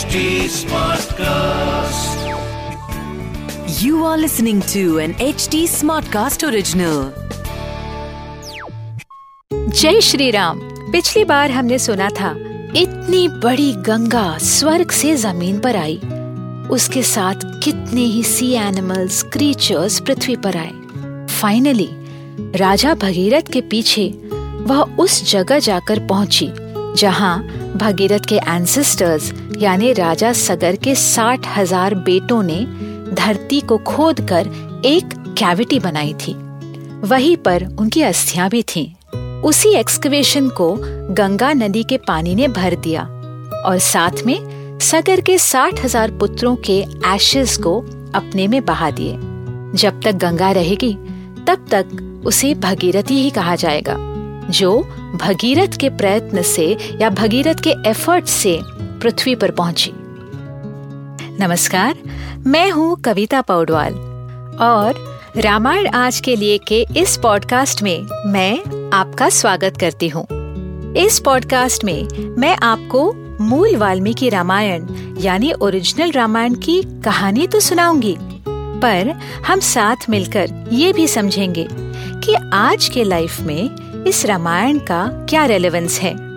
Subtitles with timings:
[0.00, 2.20] HD Smartcast.
[3.82, 7.00] You are listening to an HD Smartcast original.
[9.80, 10.60] जय श्री राम
[10.92, 12.30] पिछली बार हमने सुना था
[12.76, 15.96] इतनी बड़ी गंगा स्वर्ग से ज़मीन पर आई
[16.76, 21.88] उसके साथ कितने ही सी एनिमल्स क्रीचर्स पृथ्वी पर आए फाइनली
[22.60, 24.08] राजा भगीरथ के पीछे
[24.70, 26.50] वह उस जगह जाकर पहुँची
[26.96, 27.38] जहाँ
[27.76, 32.64] भगीरथ के एंसेस्टर्स यानी राजा सगर के साठ हज़ार बेटों ने
[33.14, 34.48] धरती को खोद कर
[34.84, 36.34] एक कैविटी बनाई थी
[37.04, 38.86] वहीं पर उनकी अस्थियाँ भी थीं।
[39.42, 40.74] उसी एक्सकवेशन को
[41.14, 43.02] गंगा नदी के पानी ने भर दिया
[43.66, 46.78] और साथ में सगर के साठ हज़ार पुत्रों के
[47.14, 47.78] एशेस को
[48.14, 49.16] अपने में बहा दिए
[49.72, 50.92] जब तक गंगा रहेगी,
[51.46, 53.94] तब तक उसे भगीरथी ही कहा जाएगा,
[54.50, 54.80] जो
[55.22, 56.66] भगीरथ के प्रयत्न से
[57.00, 58.58] या भगीरथ के एफर्ट से
[59.00, 59.92] पृथ्वी पर पहुँची।
[61.40, 61.98] नमस्कार,
[62.46, 63.94] मैं हूँ कविता पौडवाल
[64.60, 64.94] और
[65.36, 70.26] रामायण आज के लिए के इस पॉडकास्ट में मैं आपका स्वागत करती हूँ।
[70.96, 74.86] इस पॉडकास्ट में मैं आपको मूल वाल्मीकि रामायण
[75.18, 79.14] यानी ओरिजिनल रामायण की कहानी तो सुनाऊँगी, पर
[79.46, 85.44] हम साथ मिलकर ये भी समझेंगे कि आज के लाइफ में इस रामायण का क्या
[85.44, 86.29] रेलेवेंस है।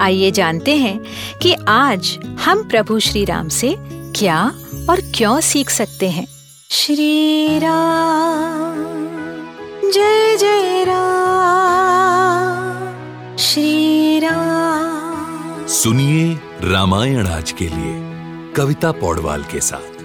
[0.00, 1.04] आइए जानते हैं
[1.42, 3.76] कि आज हम प्रभु श्री राम से
[4.16, 4.52] क्या
[4.90, 6.26] और क्यों सीख सकते हैं।
[6.70, 12.86] श्री राम जय जय राम
[13.36, 18.12] श्री राम सुनिए रामायण आज के लिए
[18.52, 19.98] कविता पौडवाल के साथ।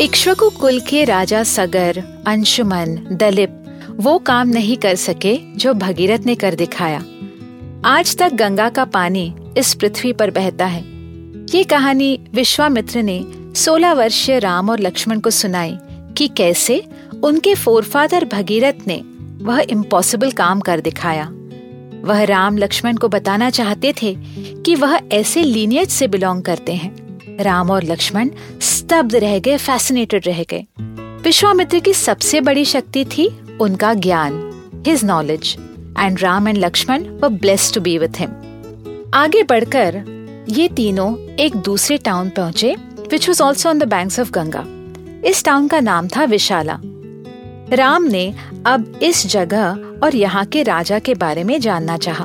[0.00, 3.58] इक्ष्वाकु कुल के राजा सगर अंशुमन दलिप
[4.00, 7.04] वो काम नहीं कर सके जो भगीरथ ने कर दिखाया।
[7.84, 10.82] आज तक गंगा का पानी इस पृथ्वी पर बहता है।
[11.56, 15.78] ये कहानी विश्वामित्र ने 16 वर्षीय राम और लक्ष्मण को सुनाई
[16.16, 16.84] कि कैसे
[17.24, 19.02] उनके फोरफादर भगीरथ ने
[19.44, 21.24] वह इम्पॉसिबल काम कर दिखाया।
[22.04, 27.18] वह राम लक्ष्मण को बताना चाहते थे कि वह ऐसे लीनियज से बिलोंग करते हैं।
[27.40, 30.66] राम और लक्ष्मण स्तब्ध रह गए फैसिनेटेड रह गए।
[31.22, 34.50] विश्वामित्र की सबसे बड़ी शक्ति थी उनका ज्ञान
[34.86, 35.56] his knowledge
[35.98, 38.30] and Ram and Lakshman were bless to be with him
[39.14, 40.02] आगे बढ़कर
[40.48, 42.74] ये तीनों एक दूसरे टाउन पहुँचे
[43.10, 44.64] which was also on the banks of Ganga
[45.28, 46.78] इस टाउन का नाम था विशाला
[47.72, 48.26] राम ने
[48.66, 52.24] अब इस जगह और यहाँ के राजा के बारे में जानना चाहा।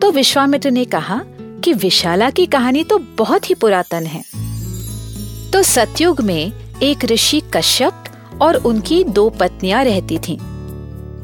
[0.00, 1.20] तो विश्वामित्र ने कहा
[1.64, 4.22] कि विशाला की कहानी तो बहुत ही पुरातन है
[5.52, 8.04] तो सतयुग में एक ऋषि कश्यप
[8.42, 10.38] और उनकी दो पत्नियाँ रहती थीं।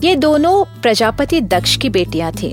[0.05, 2.53] ये दोनों प्रजापति दक्ष की बेटियाँ थी।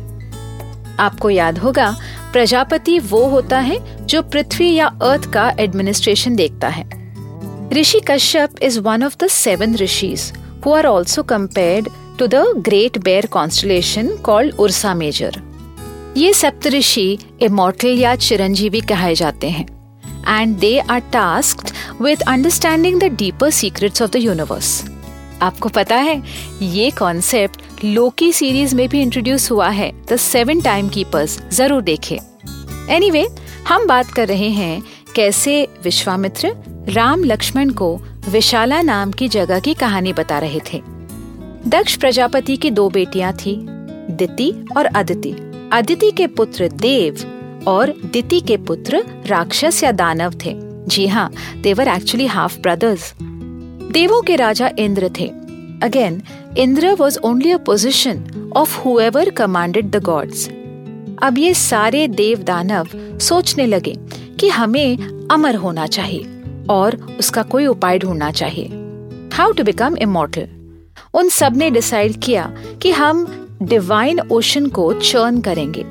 [0.99, 1.89] आपको याद होगा,
[2.33, 6.85] प्रजापति वो होता है जो पृथ्वी या अर्थ का एडमिनिस्ट्रेशन देखता है।
[7.73, 10.31] Rishi Kashyap is one of the seven rishis
[10.65, 11.89] who are also compared
[12.19, 15.41] to the great bear constellation called Ursa Major
[16.17, 17.05] ये सप्तऋषि
[17.41, 19.67] इमोर्टल या चिरंजीवी कहे जाते हैं
[20.29, 25.00] and they are tasked with understanding the deeper secrets of the universe
[25.41, 26.21] आपको पता है
[26.61, 32.15] ये कॉन्सेप्ट लोकी सीरीज़ में भी इंट्रोड्यूस हुआ है द सेवन टाइम कीपर्स ज़रूर देखें।
[32.15, 34.81] एनीवे anyway, हम बात कर रहे हैं
[35.15, 36.55] कैसे विश्वामित्र
[36.89, 37.95] राम लक्ष्मण को
[38.29, 40.81] विशाला नाम की जगह की कहानी बता रहे थे।
[41.67, 43.55] दक्ष प्रजापति की दो बेटियाँ थी
[44.11, 45.35] दिति और अदिति।
[45.73, 47.25] अदिति के पुत्र देव
[47.67, 50.53] और दिति के पुत्र राक्षस या दानव थे।
[50.87, 53.13] जी हाँ देवर एक्चुअली हाफ़ ब्रदर्स
[53.91, 55.27] देवों के राजा इंद्र थे।
[55.83, 56.21] Again
[56.57, 60.47] Indra was only a position of whoever commanded the gods
[61.23, 62.87] अब ये सारे देव दानव
[63.19, 63.95] सोचने लगे
[64.39, 68.65] कि हमें अमर होना चाहिए और उसका कोई उपाय ढूंढना चाहिए।
[69.33, 70.47] हाउ टू बिकम इमोर्टल
[71.13, 72.51] उन सबने डिसाइड किया
[72.81, 73.25] कि हम
[73.63, 75.85] डिवाइन ओशन को चर्न करेंगे।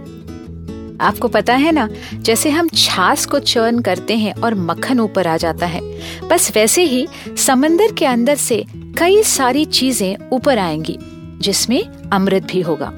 [1.00, 5.36] आपको पता है ना, जैसे हम छाछ को चर्न करते हैं और मक्खन ऊपर आ
[5.36, 5.80] जाता है,
[6.28, 7.06] बस वैसे ही
[7.38, 8.64] समंदर के अंदर से
[8.98, 10.98] कई सारी चीज़ें ऊपर आएँगी,
[11.40, 11.82] जिसमें
[12.12, 12.92] अमृत भी होगा।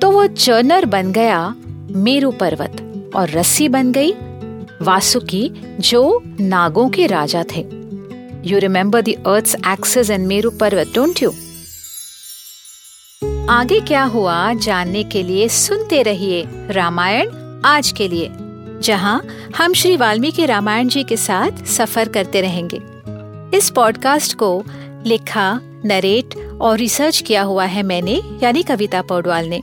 [0.00, 1.54] तो वो चर्नर बन गया
[1.96, 4.12] मेरु पर्वत और रस्सी बन गई
[4.82, 5.48] वासुकी,
[5.80, 7.60] जो नागों के राजा थे।
[8.44, 11.30] You remember the earth axis and Meru Parvat don't you
[13.50, 17.30] आगे क्या हुआ जानने के लिए सुनते रहिए रामायण
[17.64, 18.30] आज के लिए।
[18.80, 19.20] जहाँ
[19.56, 22.80] हम श्री वाल्मीकि रामायण जी के साथ सफ़र करते रहेंगे।
[23.56, 24.64] इस पॉडकास्ट को
[25.06, 29.60] लिखा, नरेट और रिसर्च किया हुआ है मैंने, यानी कविता पौडवाल ने।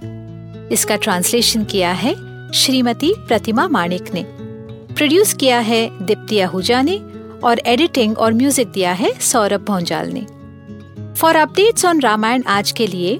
[0.72, 2.14] इसका ट्रांसलेशन किया है
[2.52, 4.24] श्रीमती प्रतिमा माणिक ने।
[4.96, 7.00] प्रोड्यूस किया है दीप्ति आहूजा ने
[7.44, 10.26] और एडिटिंग और म्यूज़िक दिया है सौरभ भोंजाल ने।
[11.14, 13.20] फॉर अपडेट्स ऑन रामायण आज के लिए